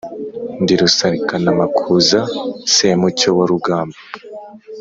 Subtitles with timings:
[0.61, 2.19] ndi rusarikanamakuza
[2.73, 3.97] semucyo wa rugamba,